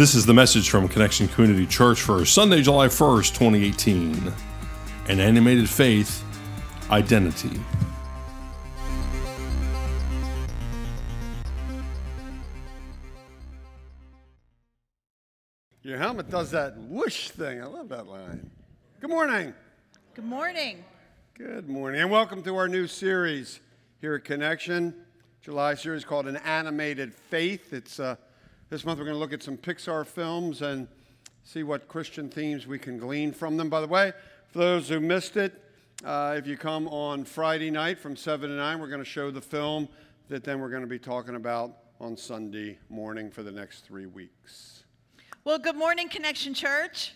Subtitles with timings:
[0.00, 4.32] This is the message from Connection Community Church for Sunday, July 1st, 2018.
[5.08, 6.24] An animated faith,
[6.90, 7.60] identity.
[15.82, 17.60] Your helmet does that whoosh thing.
[17.60, 18.50] I love that line.
[19.02, 19.52] Good morning.
[20.14, 20.82] Good morning.
[21.34, 23.60] Good morning, and welcome to our new series
[24.00, 24.94] here at Connection.
[25.42, 27.74] July series called An Animated Faith.
[27.74, 28.16] It's uh,
[28.70, 30.86] this month we're going to look at some Pixar films and
[31.42, 33.68] see what Christian themes we can glean from them.
[33.68, 34.12] By the way,
[34.46, 35.60] for those who missed it,
[36.04, 39.32] uh, if you come on Friday night from 7 to 9, we're going to show
[39.32, 39.88] the film
[40.28, 44.06] that then we're going to be talking about on Sunday morning for the next three
[44.06, 44.84] weeks.
[45.42, 47.14] Well, good morning, Connection Church.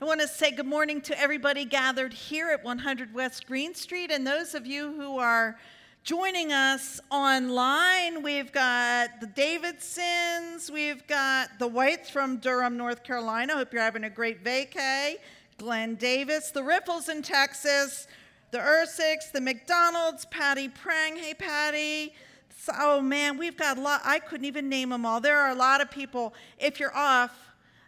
[0.00, 4.10] I want to say good morning to everybody gathered here at 100 West Green Street
[4.10, 5.58] and those of you who are
[6.06, 13.54] Joining us online, we've got the Davidsons, we've got the Whites from Durham, North Carolina.
[13.54, 15.14] Hope you're having a great vacay.
[15.58, 18.06] Glenn Davis, the Riffles in Texas,
[18.52, 21.16] the Ursicks, the McDonald's, Patty Prang.
[21.16, 22.14] Hey, Patty.
[22.56, 24.00] So, oh, man, we've got a lot.
[24.04, 25.20] I couldn't even name them all.
[25.20, 26.34] There are a lot of people.
[26.60, 27.36] If you're off,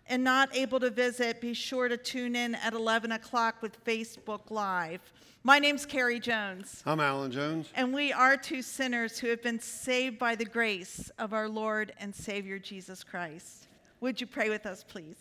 [0.08, 4.50] and not able to visit, be sure to tune in at 11 o'clock with Facebook
[4.50, 5.02] Live.
[5.48, 6.82] My name's Carrie Jones.
[6.84, 7.70] I'm Alan Jones.
[7.74, 11.94] And we are two sinners who have been saved by the grace of our Lord
[11.98, 13.66] and Savior Jesus Christ.
[14.02, 15.16] Would you pray with us, please?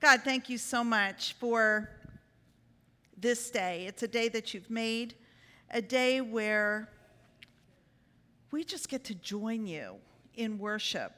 [0.00, 1.88] God, thank you so much for
[3.16, 3.84] this day.
[3.86, 5.14] It's a day that you've made,
[5.70, 6.88] a day where
[8.50, 9.98] we just get to join you
[10.34, 11.12] in worship.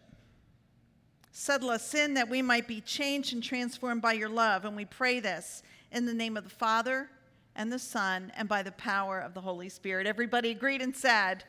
[1.33, 4.67] Settle us in that we might be changed and transformed by your love.
[4.67, 7.09] And we pray this in the name of the Father
[7.57, 10.07] and the Son, and by the power of the Holy Spirit.
[10.07, 11.45] Everybody agreed and said,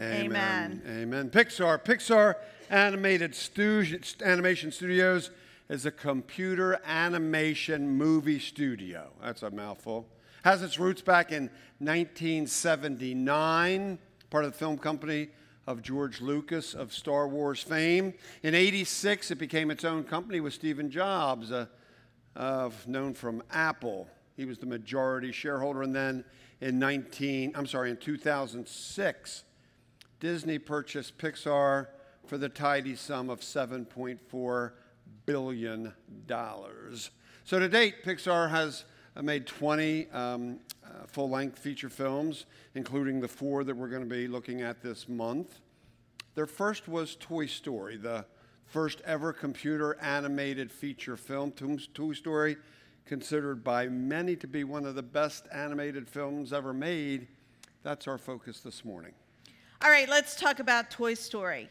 [0.00, 0.80] Amen.
[0.86, 1.02] Amen.
[1.02, 1.30] Amen.
[1.30, 2.36] Pixar, Pixar
[2.70, 5.30] Animated Stu- Animation Studios
[5.68, 9.10] is a computer animation movie studio.
[9.20, 10.06] That's a mouthful.
[10.44, 13.98] Has its roots back in 1979,
[14.30, 15.30] part of the film company
[15.66, 18.14] of George Lucas of Star Wars fame.
[18.42, 21.66] In 86, it became its own company with Stephen Jobs, uh,
[22.36, 24.08] uh, known from Apple.
[24.38, 25.82] He was the majority shareholder.
[25.82, 26.24] And then
[26.60, 29.42] in 19, I'm sorry, in 2006,
[30.20, 31.88] Disney purchased Pixar
[32.24, 34.70] for the tidy sum of $7.4
[35.26, 35.92] billion.
[37.44, 38.84] So to date, Pixar has
[39.16, 44.08] uh, made 20 um, uh, full length feature films, including the four that we're going
[44.08, 45.58] to be looking at this month.
[46.36, 48.24] Their first was Toy Story, the
[48.66, 51.50] first ever computer animated feature film.
[51.50, 52.56] Toy Story
[53.08, 57.26] considered by many to be one of the best animated films ever made.
[57.82, 59.12] That's our focus this morning.
[59.82, 61.70] All right, let's talk about Toy Story.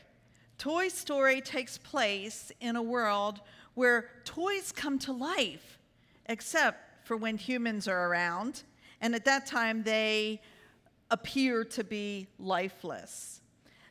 [0.58, 3.42] Toy Story takes place in a world
[3.76, 5.78] where toys come to life,
[6.26, 8.64] except for when humans are around.
[9.00, 10.42] And at that time, they
[11.12, 13.42] appear to be lifeless.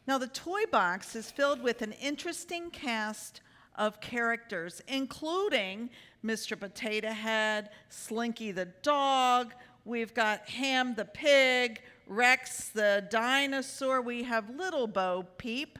[0.09, 3.41] Now, the toy box is filled with an interesting cast
[3.77, 5.91] of characters, including
[6.25, 6.59] Mr.
[6.59, 9.55] Potato Head, Slinky the dog,
[9.85, 15.79] we've got Hamm the pig, Rex the dinosaur, we have Little Bo Peep,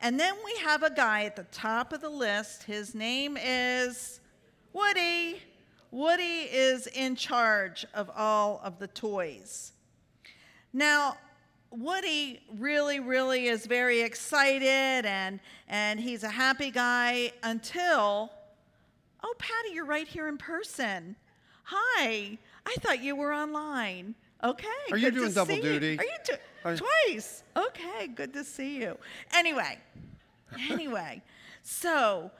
[0.00, 2.64] and then we have a guy at the top of the list.
[2.64, 4.20] His name is
[4.72, 5.40] Woody.
[5.90, 9.72] Woody is in charge of all of the toys.
[10.72, 11.16] Now,
[11.78, 18.30] Woody really, really is very excited and, and he's a happy guy until,
[19.22, 21.16] oh, Patty, you're right here in person.
[21.64, 24.14] Hi, I thought you were online.
[24.42, 24.68] Okay.
[24.92, 25.92] Are you doing double duty?
[25.92, 25.98] You.
[25.98, 26.34] Are you do-
[26.64, 27.42] Are twice?
[27.56, 28.96] Okay, good to see you.
[29.34, 29.78] Anyway,
[30.70, 31.22] anyway,
[31.62, 32.30] so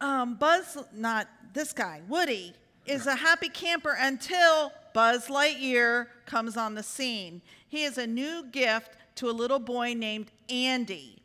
[0.00, 2.52] um, Buzz, not this guy, Woody,
[2.86, 7.42] is a happy camper until Buzz Lightyear comes on the scene.
[7.68, 11.22] He is a new gift to a little boy named Andy.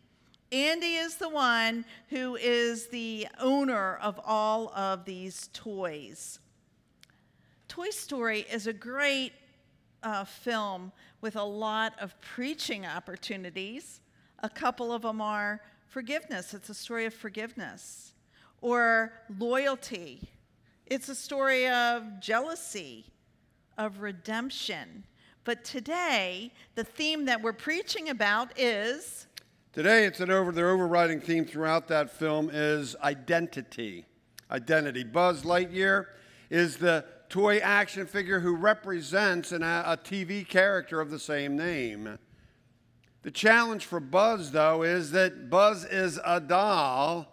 [0.52, 6.40] Andy is the one who is the owner of all of these toys.
[7.68, 9.34] Toy Story is a great
[10.04, 10.92] uh, film
[11.22, 14.02] with a lot of preaching opportunities.
[14.40, 18.14] A couple of them are forgiveness, it's a story of forgiveness,
[18.62, 20.30] or loyalty,
[20.86, 23.06] it's a story of jealousy,
[23.78, 25.04] of redemption.
[25.44, 29.28] But today, the theme that we're preaching about is.
[29.74, 34.06] Today, it's an over, their overriding theme throughout that film is identity.
[34.50, 35.04] Identity.
[35.04, 36.08] Buzz Lightyear
[36.50, 42.18] is the toy action figure who represents an, a TV character of the same name.
[43.24, 47.28] The challenge for Buzz, though, is that Buzz is a doll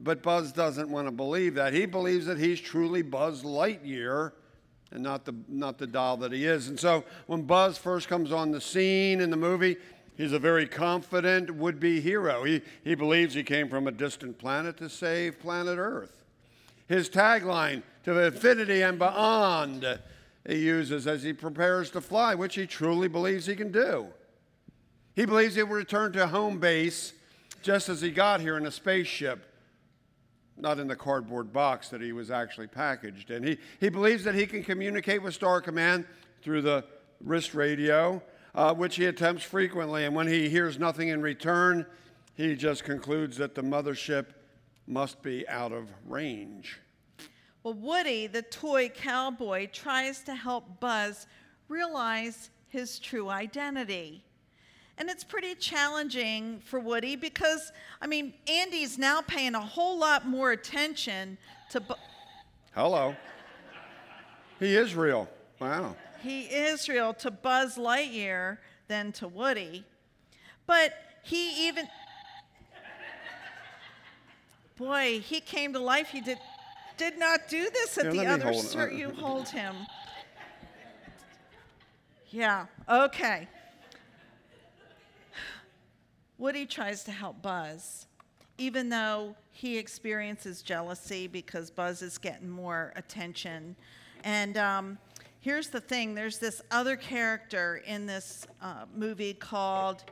[0.00, 1.72] But Buzz doesn't want to believe that.
[1.72, 4.32] He believes that he's truly Buzz Lightyear
[4.90, 6.68] and not the, not the doll that he is.
[6.68, 9.76] And so when Buzz first comes on the scene in the movie,
[10.16, 12.44] he's a very confident would be hero.
[12.44, 16.22] He, he believes he came from a distant planet to save planet Earth.
[16.88, 19.98] His tagline, to infinity and beyond,
[20.48, 24.06] he uses as he prepares to fly, which he truly believes he can do.
[25.16, 27.12] He believes he will return to home base
[27.62, 29.44] just as he got here in a spaceship,
[30.58, 33.42] not in the cardboard box that he was actually packaged in.
[33.42, 36.06] He, he believes that he can communicate with Star Command
[36.42, 36.84] through the
[37.20, 38.22] wrist radio,
[38.54, 40.04] uh, which he attempts frequently.
[40.04, 41.86] And when he hears nothing in return,
[42.34, 44.26] he just concludes that the mothership
[44.86, 46.80] must be out of range.
[47.62, 51.26] Well, Woody, the toy cowboy, tries to help Buzz
[51.68, 54.22] realize his true identity.
[54.98, 57.70] And it's pretty challenging for Woody because,
[58.00, 61.36] I mean, Andy's now paying a whole lot more attention
[61.70, 61.80] to.
[61.80, 61.94] Bu-
[62.74, 63.14] Hello.
[64.58, 65.28] He is real.
[65.60, 65.96] Wow.
[66.22, 68.56] He is real to Buzz Lightyear
[68.88, 69.84] than to Woody.
[70.66, 71.88] But he even.
[74.78, 76.08] Boy, he came to life.
[76.08, 76.38] He did,
[76.96, 78.44] did not do this at Here, the other.
[78.44, 78.64] hold.
[78.64, 79.74] Sir, you hold him.
[82.30, 83.48] Yeah, okay.
[86.38, 88.06] Woody tries to help Buzz,
[88.58, 93.74] even though he experiences jealousy because Buzz is getting more attention.
[94.22, 94.98] And um,
[95.40, 100.04] here's the thing there's this other character in this uh, movie called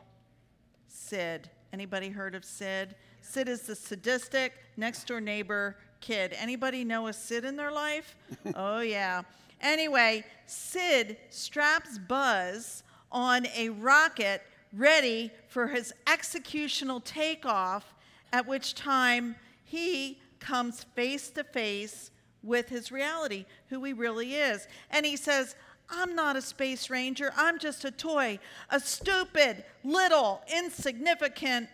[0.88, 1.50] Sid.
[1.74, 2.94] Anybody heard of Sid?
[3.20, 6.34] Sid is the sadistic next door neighbor kid.
[6.38, 8.16] Anybody know a Sid in their life?
[8.54, 9.22] oh, yeah.
[9.60, 12.82] Anyway, Sid straps Buzz
[13.12, 14.42] on a rocket
[14.76, 17.94] ready for his executional takeoff,
[18.32, 22.10] at which time he comes face to face
[22.42, 24.66] with his reality, who he really is.
[24.90, 25.56] And he says,
[25.88, 27.32] I'm not a space ranger.
[27.36, 28.38] I'm just a toy,
[28.70, 31.68] a stupid, little, insignificant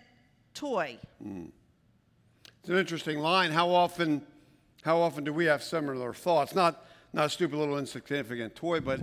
[0.55, 0.99] toy.
[1.23, 1.47] Hmm.
[2.61, 3.51] It's an interesting line.
[3.53, 4.23] How often,
[4.83, 6.55] how often do we have similar thoughts?
[6.55, 9.01] Not, not a stupid little insignificant toy, but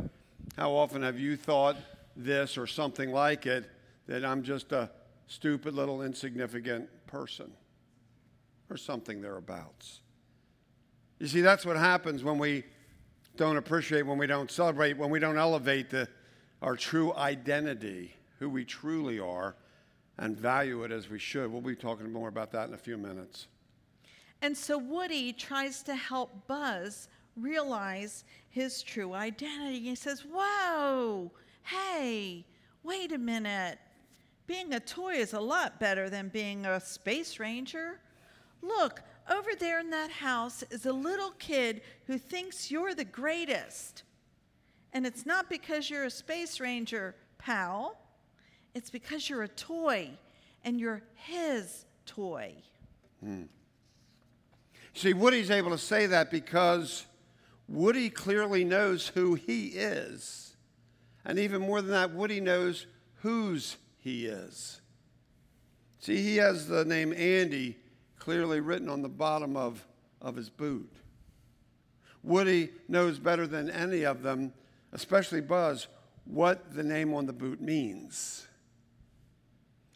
[0.55, 1.75] how often have you thought
[2.15, 3.69] this or something like it
[4.07, 4.89] that I'm just a
[5.27, 7.51] stupid little insignificant person
[8.69, 10.01] or something thereabouts?
[11.19, 12.63] You see, that's what happens when we
[13.35, 16.07] don't appreciate, when we don't celebrate, when we don't elevate the,
[16.61, 19.55] our true identity, who we truly are,
[20.17, 21.51] and value it as we should.
[21.51, 23.47] We'll be talking more about that in a few minutes.
[24.41, 29.79] And so Woody tries to help Buzz realize his true identity.
[29.79, 31.31] He says, Whoa,
[31.63, 32.45] hey,
[32.83, 33.79] wait a minute.
[34.47, 37.99] Being a toy is a lot better than being a space ranger.
[38.61, 44.03] Look, over there in that house is a little kid who thinks you're the greatest.
[44.93, 47.97] And it's not because you're a space ranger, pal.
[48.73, 50.11] It's because you're a toy
[50.63, 52.55] and you're his toy.
[53.19, 53.43] Hmm.
[54.93, 57.05] See, Woody's able to say that because
[57.67, 60.55] Woody clearly knows who he is.
[61.25, 62.87] And even more than that, Woody knows
[63.21, 63.75] whose
[64.07, 64.79] he is.
[65.99, 67.77] See, he has the name Andy
[68.17, 69.85] clearly written on the bottom of,
[70.21, 70.89] of his boot.
[72.23, 74.53] Woody knows better than any of them,
[74.93, 75.87] especially Buzz,
[76.23, 78.47] what the name on the boot means.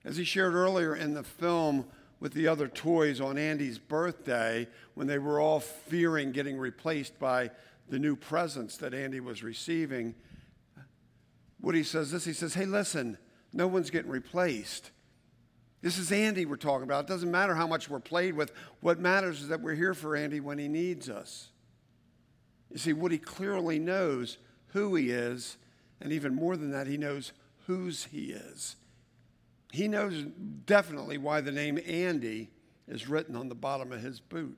[0.04, 1.86] As he shared earlier in the film
[2.20, 7.50] with the other toys on Andy's birthday, when they were all fearing getting replaced by
[7.88, 10.16] the new presents that Andy was receiving,
[11.62, 12.26] Woody says this.
[12.26, 13.18] He says, Hey, listen,
[13.54, 14.92] no one's getting replaced.
[15.82, 17.06] This is Andy we're talking about.
[17.06, 18.52] It doesn't matter how much we're played with.
[18.82, 21.50] What matters is that we're here for Andy when he needs us.
[22.70, 25.58] You see, Woody clearly knows who he is,
[26.00, 27.34] and even more than that, he knows
[27.66, 28.76] whose he is.
[29.72, 30.26] He knows
[30.66, 32.50] definitely why the name Andy
[32.88, 34.58] is written on the bottom of his boot.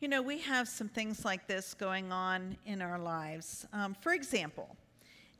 [0.00, 3.66] You know, we have some things like this going on in our lives.
[3.72, 4.76] Um, for example,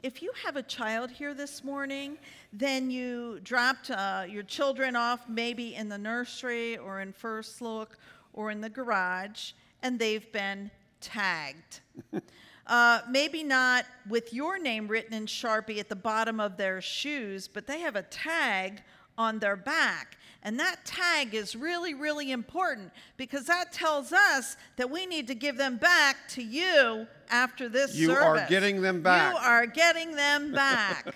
[0.04, 2.18] if you have a child here this morning,
[2.52, 7.96] then you dropped uh, your children off maybe in the nursery or in first look
[8.34, 10.70] or in the garage, and they've been
[11.00, 11.80] tagged.
[12.66, 17.48] uh, maybe not with your name written in Sharpie at the bottom of their shoes,
[17.48, 18.82] but they have a tag
[19.16, 20.18] on their back.
[20.46, 25.34] And that tag is really, really important because that tells us that we need to
[25.34, 28.42] give them back to you after this You service.
[28.42, 29.32] are getting them back.
[29.32, 31.14] You are getting them back.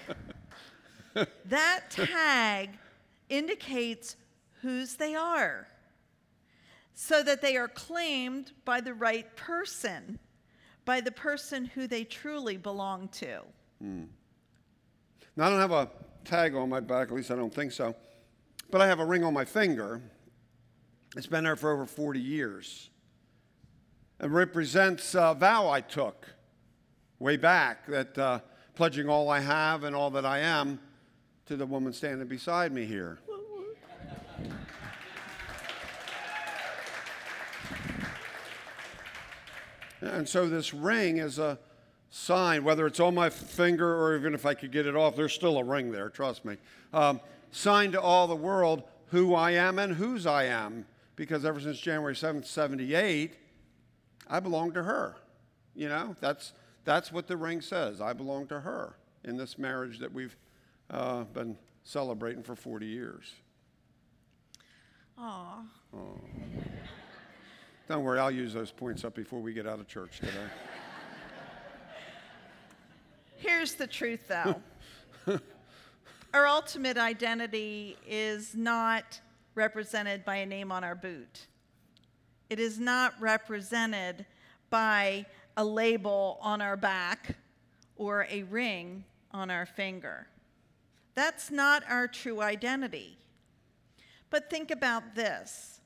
[1.44, 2.70] that tag
[3.28, 4.16] indicates
[4.62, 5.68] whose they are.
[6.94, 10.18] so that they are claimed by the right person,
[10.84, 13.38] by the person who they truly belong to.
[13.80, 14.04] Hmm.
[15.36, 15.88] Now, I don't have a
[16.24, 17.94] tag on my back, at least I don't think so,
[18.70, 20.00] but I have a ring on my finger.
[21.16, 22.90] It's been there for over 40 years.
[24.20, 26.26] It represents a vow I took
[27.18, 28.40] way back that uh,
[28.74, 30.80] pledging all I have and all that I am
[31.46, 33.18] to the woman standing beside me here.
[40.00, 41.58] And so this ring is a
[42.10, 45.32] sign, whether it's on my finger or even if I could get it off, there's
[45.32, 46.56] still a ring there, trust me.
[46.92, 50.86] Um, sign to all the world who I am and whose I am.
[51.16, 53.34] Because ever since January 7th, 78,
[54.28, 55.16] I belong to her.
[55.74, 56.52] You know, that's,
[56.84, 58.00] that's what the ring says.
[58.00, 60.36] I belong to her in this marriage that we've
[60.90, 63.32] uh, been celebrating for 40 years.
[65.18, 65.62] Aw.
[67.88, 70.32] Don't worry, I'll use those points up before we get out of church today.
[73.36, 74.60] Here's the truth, though.
[76.34, 79.20] our ultimate identity is not
[79.54, 81.46] represented by a name on our boot.
[82.50, 84.26] It is not represented
[84.70, 87.36] by a label on our back
[87.96, 90.28] or a ring on our finger.
[91.14, 93.18] That's not our true identity.
[94.30, 95.80] But think about this.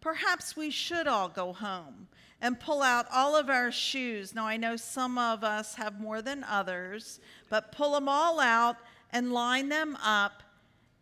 [0.00, 2.08] Perhaps we should all go home
[2.40, 4.34] and pull out all of our shoes.
[4.34, 7.20] Now, I know some of us have more than others,
[7.50, 8.76] but pull them all out
[9.12, 10.42] and line them up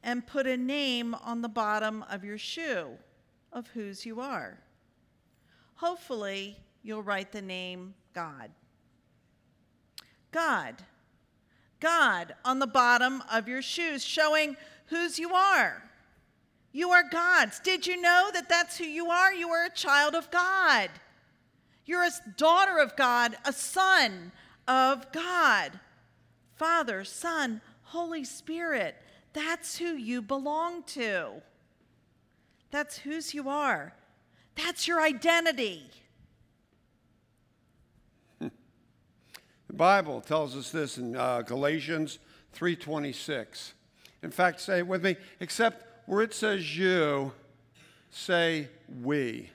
[0.02, 2.88] and put a name on the bottom of your shoe
[3.52, 4.58] of whose you are.
[5.74, 8.50] Hopefully, you'll write the name God.
[10.30, 10.74] God.
[11.80, 15.82] God on the bottom of your shoes, showing whose you are.
[16.72, 17.60] You are God's.
[17.60, 19.32] Did you know that that's who you are?
[19.32, 20.90] You are a child of God.
[21.86, 24.32] You're a daughter of God, a son
[24.66, 25.80] of God.
[26.54, 28.96] Father, Son, Holy Spirit.
[29.32, 31.42] That's who you belong to.
[32.70, 33.94] That's whose you are.
[34.56, 35.90] That's your identity.
[38.40, 38.50] The
[39.74, 42.18] Bible tells us this in uh, Galatians
[42.54, 43.72] 3:26.
[44.22, 47.32] In fact, say it with me, except where it says you,
[48.10, 48.68] say
[49.02, 49.50] we.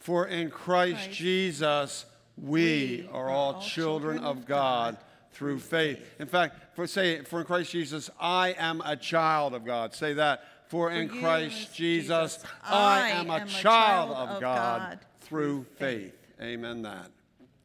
[0.00, 1.18] For in Christ, Christ.
[1.18, 4.96] Jesus we, are all children of God
[5.36, 6.00] through faith.
[6.18, 9.94] In fact, for say for in Christ Jesus I am a child of God.
[9.94, 10.42] Say that.
[10.68, 14.40] For in you, Christ Jesus Jesus, I am a am a child child of of
[14.40, 16.14] God God through through faith.
[16.40, 17.10] Amen that.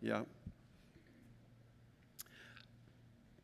[0.01, 0.21] Yeah.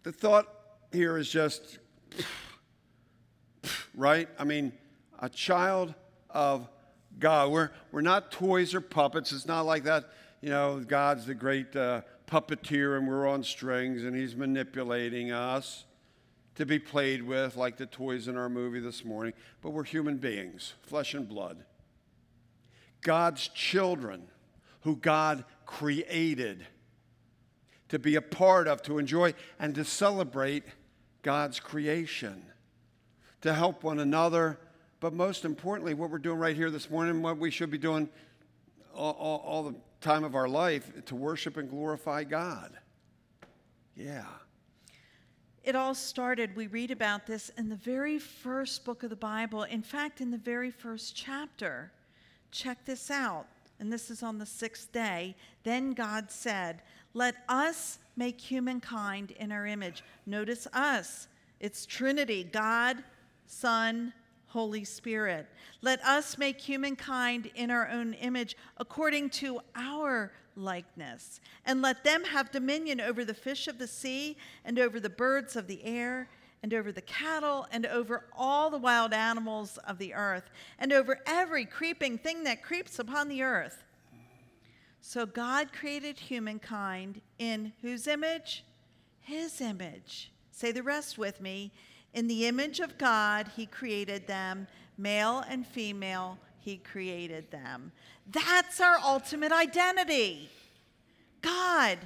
[0.03, 0.47] The thought
[0.91, 1.79] here is just
[3.95, 4.27] right?
[4.37, 4.73] I mean,
[5.19, 5.95] a child
[6.29, 6.69] of
[7.19, 7.51] God.
[7.51, 9.31] We're, we're not toys or puppets.
[9.31, 10.05] It's not like that,
[10.41, 15.85] you know, God's the great uh, puppeteer and we're on strings and he's manipulating us
[16.55, 19.33] to be played with like the toys in our movie this morning.
[19.61, 21.63] But we're human beings, flesh and blood.
[23.01, 24.27] God's children
[24.81, 26.65] who God created
[27.89, 30.63] to be a part of, to enjoy, and to celebrate
[31.21, 32.43] God's creation
[33.41, 34.59] to help one another,
[34.99, 38.09] but most importantly, what we're doing right here this morning, what we should be doing
[38.95, 42.71] all, all, all, the time of our life, to worship and glorify God.
[43.95, 44.25] Yeah.
[45.63, 49.63] It all started, we read about this in the very first book of the Bible.
[49.63, 51.91] In fact, in the very first chapter.
[52.51, 53.47] Check this out.
[53.79, 55.35] And this is on the sixth day.
[55.63, 56.81] Then God said,
[57.13, 60.03] Let us make humankind in our image.
[60.25, 61.27] Notice us.
[61.59, 63.03] It's Trinity God,
[63.45, 64.13] Son,
[64.47, 65.47] Holy Spirit.
[65.81, 71.39] Let us make humankind in our own image according to our likeness.
[71.65, 75.55] And let them have dominion over the fish of the sea, and over the birds
[75.55, 76.29] of the air,
[76.63, 80.49] and over the cattle, and over all the wild animals of the earth,
[80.79, 83.83] and over every creeping thing that creeps upon the earth.
[85.01, 88.65] So God created humankind in whose image?
[89.19, 90.31] His image.
[90.51, 91.71] Say the rest with me.
[92.13, 97.91] In the image of God, He created them, male and female, He created them.
[98.29, 100.49] That's our ultimate identity.
[101.41, 101.97] God,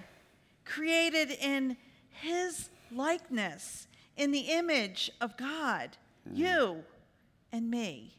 [0.65, 1.77] created in
[2.09, 6.37] His likeness, in the image of God, mm-hmm.
[6.37, 6.83] you
[7.51, 8.15] and me.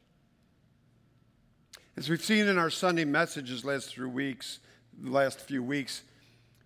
[1.96, 4.60] As we've seen in our Sunday messages last few weeks,
[4.98, 6.02] the last few weeks,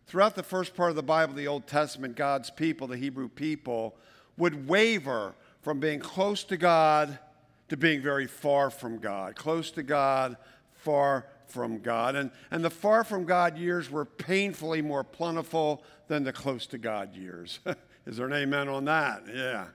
[0.06, 3.96] throughout the first part of the Bible, the Old Testament, God's people, the Hebrew people,
[4.36, 7.18] would waver from being close to God
[7.68, 9.34] to being very far from God.
[9.34, 10.36] Close to God,
[10.72, 12.14] far from God.
[12.14, 16.78] And, and the far from God years were painfully more plentiful than the close to
[16.78, 17.60] God years.
[18.06, 19.24] Is there an amen on that?
[19.32, 19.66] Yeah.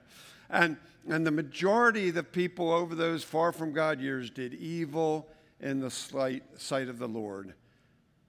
[0.50, 0.78] And,
[1.10, 5.28] and the majority of the people over those far from God years did evil
[5.60, 7.54] in the sight, sight of the Lord.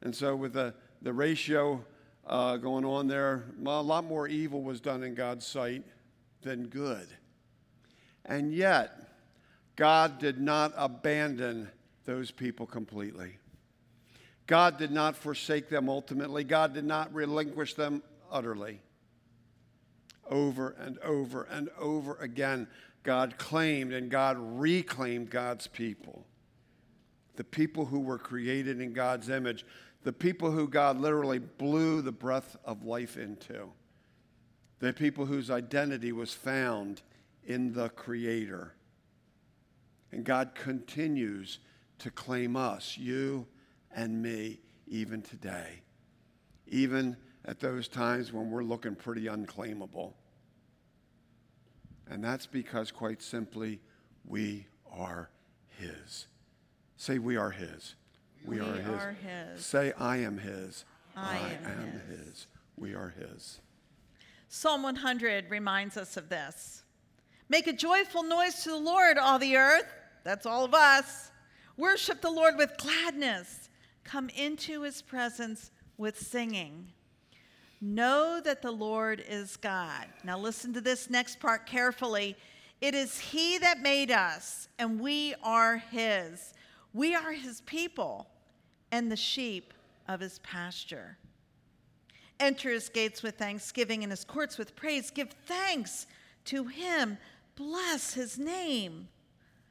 [0.03, 1.85] And so, with the, the ratio
[2.27, 5.85] uh, going on there, a lot more evil was done in God's sight
[6.43, 7.09] than good.
[8.25, 8.93] And yet,
[9.77, 11.69] God did not abandon
[12.05, 13.39] those people completely.
[14.47, 16.45] God did not forsake them ultimately.
[16.45, 18.81] God did not relinquish them utterly.
[20.29, 22.69] Over and over and over again,
[23.03, 26.25] God claimed and God reclaimed God's people.
[27.37, 29.65] The people who were created in God's image,
[30.05, 33.71] the people who God literally blew the breath of life into,
[34.83, 37.03] the people whose identity was found
[37.45, 38.75] in the Creator.
[40.11, 41.61] And God continues
[42.01, 43.47] to claim us, you
[43.95, 44.59] and me,
[44.89, 45.83] even today,
[46.67, 50.15] even at those times when we're looking pretty unclaimable.
[52.11, 53.79] And that's because, quite simply,
[54.27, 55.31] we are
[55.79, 56.27] His.
[56.97, 57.95] Say, we are His.
[58.45, 58.89] We, we are, his.
[58.89, 59.65] are, his.
[59.65, 60.85] Say, I am His.
[61.17, 62.27] I, I am, am his.
[62.27, 62.47] his.
[62.77, 63.61] We are His.
[64.55, 66.83] Psalm 100 reminds us of this.
[67.49, 69.91] Make a joyful noise to the Lord, all the earth.
[70.25, 71.31] That's all of us.
[71.79, 73.71] Worship the Lord with gladness.
[74.05, 76.89] Come into his presence with singing.
[77.81, 80.09] Know that the Lord is God.
[80.23, 82.37] Now, listen to this next part carefully.
[82.83, 86.53] It is he that made us, and we are his.
[86.93, 88.27] We are his people
[88.91, 89.73] and the sheep
[90.07, 91.17] of his pasture.
[92.43, 95.13] Enter his gates with thanksgiving and his courts with praise.
[95.13, 96.09] Give thanks
[96.47, 97.19] to him.
[97.55, 99.07] Bless his name.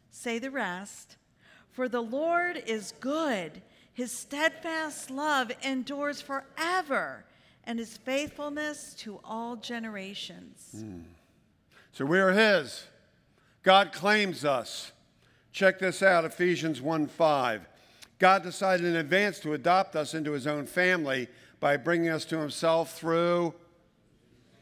[0.09, 1.17] Say the rest.
[1.69, 3.61] For the Lord is good,
[3.91, 7.25] his steadfast love endures forever,
[7.65, 10.69] and his faithfulness to all generations.
[10.73, 11.03] Mm.
[11.91, 12.85] So we are his.
[13.63, 14.93] God claims us.
[15.51, 17.67] Check this out Ephesians 1 5.
[18.17, 21.27] God decided in advance to adopt us into his own family
[21.61, 23.53] by bringing us to himself through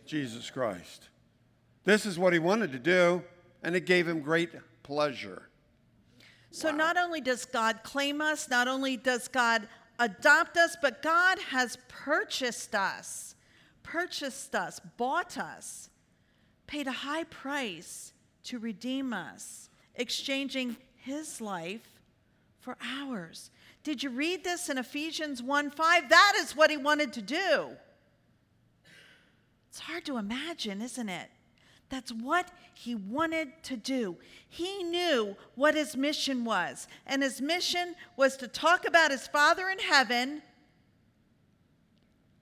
[0.06, 1.10] Jesus Christ.
[1.86, 3.24] This is what he wanted to do,
[3.64, 4.52] and it gave him great
[4.84, 5.50] pleasure.
[6.52, 6.78] So wow.
[6.78, 11.78] not only does God claim us, not only does God adopt us, but God has
[11.88, 13.36] purchased us,
[13.82, 15.90] purchased us, bought us,
[16.68, 22.02] paid a high price to redeem us, exchanging his life
[22.60, 23.52] for ours.
[23.84, 26.10] Did you read this in Ephesians 1 5?
[26.10, 27.70] That is what he wanted to do.
[29.70, 31.30] It's hard to imagine, isn't it?
[31.90, 34.18] That's what he wanted to do.
[34.48, 39.70] He knew what his mission was, and his mission was to talk about his Father
[39.70, 40.44] in heaven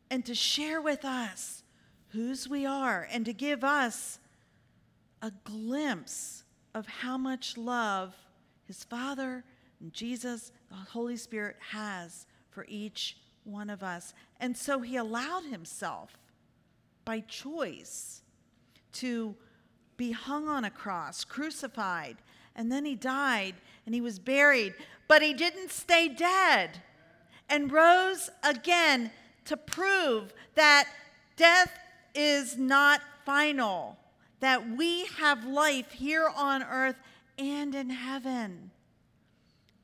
[0.10, 1.64] and to share with us
[2.10, 4.20] whose we are and to give us
[5.22, 8.16] a glimpse of how much love
[8.66, 9.44] his Father
[9.80, 14.14] and Jesus, the Holy Spirit, has for each one of us.
[14.40, 16.18] And so he allowed himself
[17.06, 18.22] by choice
[18.94, 19.36] to
[19.96, 22.18] be hung on a cross, crucified,
[22.56, 24.74] and then he died and he was buried.
[25.08, 26.82] But he didn't stay dead
[27.50, 29.12] and rose again
[29.46, 30.90] to prove that
[31.38, 31.72] death
[32.14, 33.98] is not final,
[34.40, 36.98] that we have life here on earth
[37.38, 38.72] and in heaven.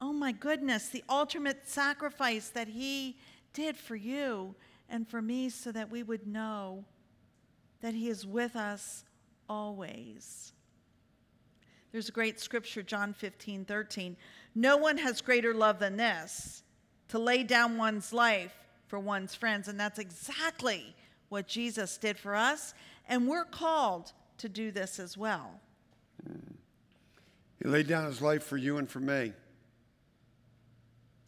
[0.05, 3.15] Oh my goodness, the ultimate sacrifice that he
[3.53, 4.53] did for you
[4.89, 6.83] and for me so that we would know
[7.79, 9.05] that He is with us
[9.47, 10.51] always.
[11.93, 14.17] There's a great scripture, John 15, 13.
[14.55, 16.63] No one has greater love than this,
[17.07, 18.53] to lay down one's life
[18.87, 19.69] for one's friends.
[19.69, 20.95] And that's exactly
[21.29, 22.73] what Jesus did for us.
[23.07, 25.61] And we're called to do this as well.
[27.61, 29.31] He laid down his life for you and for me,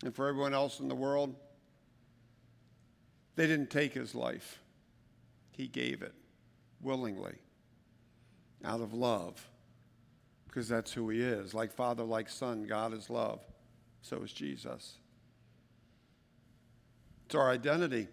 [0.04, 1.36] and for everyone else in the world.
[3.36, 4.60] They didn't take his life,
[5.52, 6.14] he gave it
[6.82, 7.36] willingly,
[8.64, 9.50] out of love,
[10.46, 11.54] because that's who He is.
[11.54, 13.42] Like Father, like Son, God is love.
[14.02, 15.00] So is Jesus.
[17.26, 18.08] It's our identity,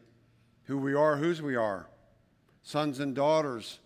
[0.64, 1.86] who we are, whose we are,
[2.62, 3.78] sons and daughters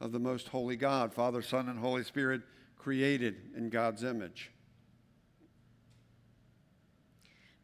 [0.00, 2.42] of the most holy God, Father, Son, and Holy Spirit,
[2.76, 4.50] created in God's image.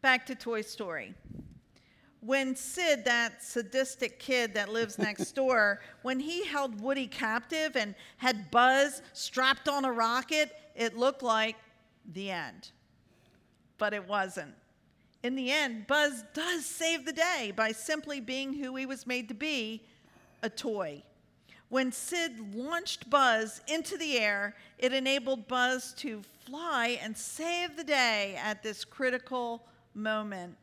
[0.04, 1.14] Back to Toy Story
[2.20, 7.94] when Sid, that sadistic kid that lives next door, when he held Woody captive and
[8.18, 11.56] had Buzz strapped on a rocket, it looked like
[12.12, 12.70] the end.
[13.78, 14.52] But it wasn't.
[15.22, 19.28] In the end, Buzz does save the day by simply being who he was made
[19.28, 19.84] to be
[20.42, 21.02] a toy.
[21.70, 27.84] When Sid launched Buzz into the air, it enabled Buzz to fly and save the
[27.84, 30.56] day at this critical moment.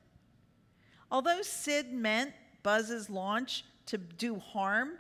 [1.10, 2.32] Although Sid meant
[2.64, 4.92] Buzz's launch to do harm,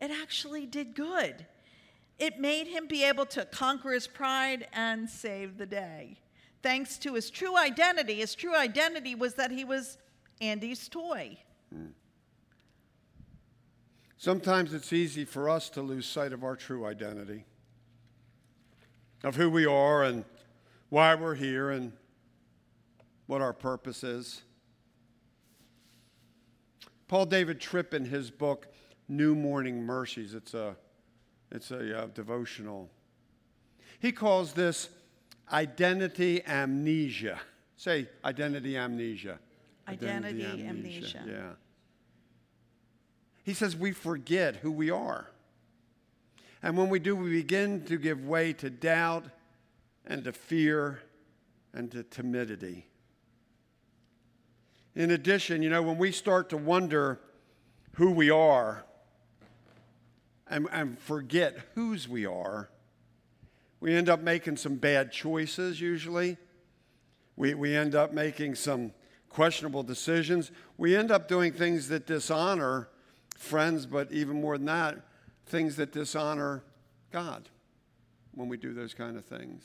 [0.00, 1.46] it actually did good.
[2.18, 6.18] It made him be able to conquer his pride and save the day.
[6.62, 9.98] Thanks to his true identity, his true identity was that he was
[10.40, 11.38] Andy's toy.
[14.16, 17.44] Sometimes it's easy for us to lose sight of our true identity,
[19.22, 20.24] of who we are and
[20.88, 21.92] why we're here and
[23.26, 24.42] what our purpose is.
[27.08, 28.68] Paul David Tripp, in his book,
[29.08, 30.76] New Morning Mercies, it's a,
[31.52, 32.90] it's a uh, devotional.
[34.00, 34.88] He calls this
[35.52, 37.40] identity amnesia.
[37.76, 39.38] Say identity amnesia.
[39.88, 41.18] Identity, identity amnesia.
[41.18, 41.24] amnesia.
[41.26, 41.52] Yeah.
[43.44, 45.30] He says we forget who we are.
[46.62, 49.26] And when we do, we begin to give way to doubt
[50.04, 51.00] and to fear
[51.72, 52.88] and to timidity.
[54.96, 57.20] In addition, you know, when we start to wonder
[57.92, 58.86] who we are
[60.48, 62.70] and, and forget whose we are,
[63.78, 66.38] we end up making some bad choices usually.
[67.36, 68.92] We, we end up making some
[69.28, 70.50] questionable decisions.
[70.78, 72.88] We end up doing things that dishonor
[73.36, 74.96] friends, but even more than that,
[75.44, 76.64] things that dishonor
[77.12, 77.50] God
[78.32, 79.62] when we do those kind of things.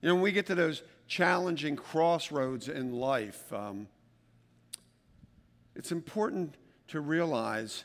[0.00, 3.88] You know, when we get to those challenging crossroads in life, um,
[5.74, 6.54] it's important
[6.88, 7.84] to realize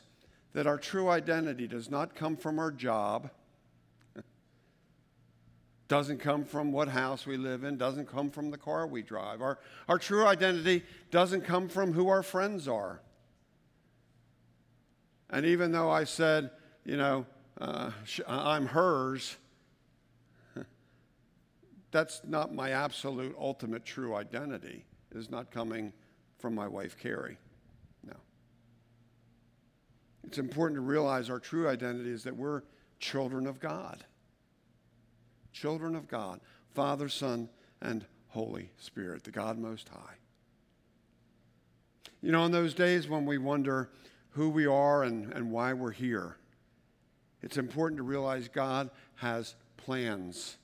[0.52, 3.30] that our true identity does not come from our job,
[5.88, 9.40] doesn't come from what house we live in, doesn't come from the car we drive.
[9.40, 9.58] Our,
[9.88, 13.00] our true identity doesn't come from who our friends are.
[15.30, 16.50] And even though I said,
[16.84, 17.26] you know,
[17.60, 17.90] uh,
[18.28, 19.36] I'm hers,
[21.94, 24.84] that's not my absolute ultimate true identity.
[25.12, 25.92] It is not coming
[26.38, 27.38] from my wife, Carrie.
[28.04, 28.16] No.
[30.24, 32.62] It's important to realize our true identity is that we're
[32.98, 34.02] children of God.
[35.52, 36.40] Children of God,
[36.74, 37.48] Father, Son,
[37.80, 40.16] and Holy Spirit, the God Most High.
[42.22, 43.88] You know, in those days when we wonder,
[44.30, 46.38] who we are and, and why we're here.
[47.40, 50.56] It's important to realize God has plans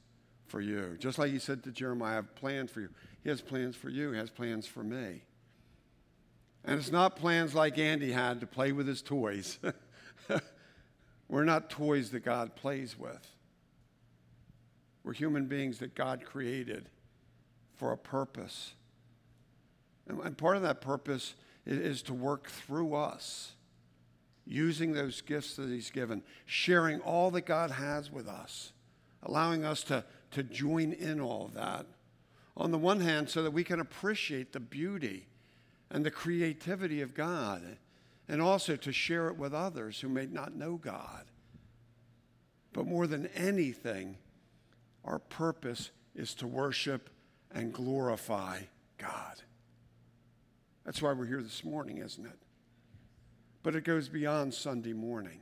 [0.51, 0.97] for you.
[0.99, 2.89] Just like he said to Jeremiah, I have plans for you.
[3.23, 5.23] He has plans for you, he has plans for me.
[6.65, 9.59] And it's not plans like Andy had to play with his toys.
[11.29, 13.27] We're not toys that God plays with.
[15.05, 16.91] We're human beings that God created
[17.77, 18.75] for a purpose.
[20.07, 21.35] And part of that purpose
[21.65, 23.53] is to work through us
[24.45, 28.73] using those gifts that He's given, sharing all that God has with us,
[29.23, 31.87] allowing us to, to join in all of that.
[32.57, 35.27] On the one hand, so that we can appreciate the beauty
[35.91, 37.63] and the creativity of God,
[38.29, 41.25] and also to share it with others who may not know God.
[42.73, 44.17] But more than anything,
[45.05, 47.11] our purpose is to worship
[47.51, 48.61] and glorify
[48.99, 49.43] God.
[50.85, 52.39] That's why we're here this morning, isn't it?
[53.63, 55.41] but it goes beyond Sunday morning.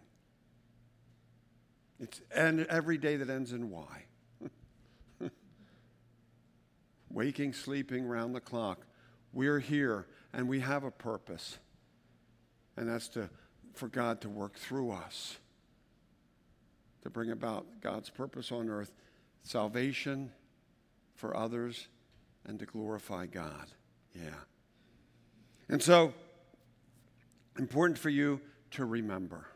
[2.00, 4.04] It's and every day that ends in Y.
[7.18, 8.86] Waking, sleeping, round the clock.
[9.32, 11.58] We're here and we have a purpose.
[12.76, 13.28] And that's to,
[13.74, 15.36] for God to work through us
[17.02, 18.92] to bring about God's purpose on earth
[19.42, 20.30] salvation
[21.16, 21.88] for others
[22.46, 23.66] and to glorify God.
[24.14, 24.30] Yeah.
[25.68, 26.14] And so,
[27.58, 29.48] important for you to remember,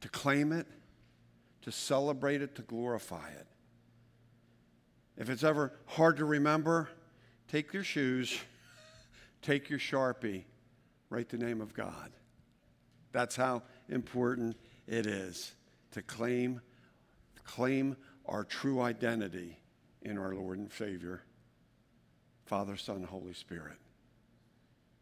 [0.00, 0.66] to claim it,
[1.60, 3.46] to celebrate it, to glorify it.
[5.18, 6.88] If it's ever hard to remember,
[7.48, 8.38] take your shoes,
[9.42, 10.44] take your Sharpie,
[11.10, 12.12] write the name of God.
[13.10, 15.52] That's how important it is
[15.90, 16.60] to claim,
[17.44, 19.58] claim our true identity
[20.02, 21.22] in our Lord and Savior,
[22.46, 23.76] Father, Son, Holy Spirit.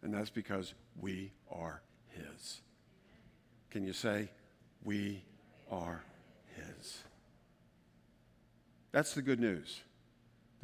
[0.02, 2.62] And that's because we are His.
[3.70, 4.30] Can you say,
[4.82, 5.24] We
[5.70, 6.02] are
[6.54, 7.02] His?
[8.92, 9.82] That's the good news.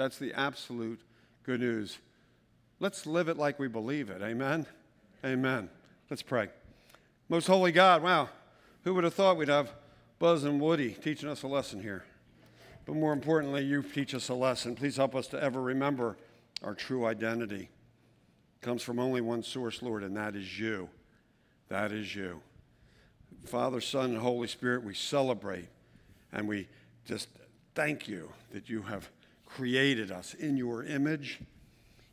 [0.02, 1.00] That's the absolute
[1.44, 1.98] good news.
[2.80, 4.20] Let's live it like we believe it.
[4.20, 4.66] Amen?
[5.24, 5.70] Amen.
[6.10, 6.48] Let's pray.
[7.28, 8.28] Most holy God, wow,
[8.82, 9.72] who would have thought we'd have
[10.18, 12.02] Buzz and Woody teaching us a lesson here?
[12.84, 14.74] But more importantly, you teach us a lesson.
[14.74, 16.16] Please help us to ever remember
[16.64, 17.68] our true identity
[18.60, 20.88] comes from only one source, Lord, and that is you.
[21.68, 22.40] That is you.
[23.44, 25.68] Father, Son, and Holy Spirit, we celebrate
[26.32, 26.66] and we
[27.04, 27.28] just
[27.76, 29.08] thank you that you have
[29.54, 31.40] created us in your image.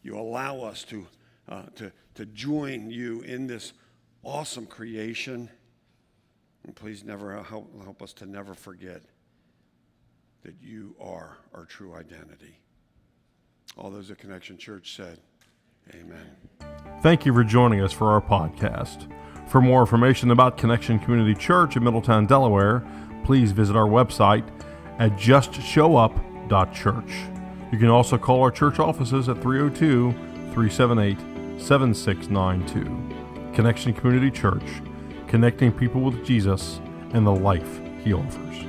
[0.04, 1.08] You allow us to,
[1.48, 3.74] uh, to, to join you in this
[4.24, 5.50] awesome creation.
[6.64, 9.02] And please never help, help us to never forget
[10.44, 12.60] that you are our true identity.
[13.78, 15.20] All those at Connection Church said,
[15.94, 16.36] Amen.
[17.02, 19.12] Thank you for joining us for our podcast.
[19.50, 22.86] For more information about Connection Community Church in Middletown, Delaware,
[23.24, 24.48] please visit our website
[25.00, 25.18] at
[26.50, 27.72] justshowup.church.
[27.72, 30.12] You can also call our church offices at 302
[30.54, 31.18] 378
[31.62, 33.54] 7692.
[33.54, 34.64] Connection Community Church,
[35.28, 36.80] connecting people with Jesus
[37.14, 38.69] and the life he offers.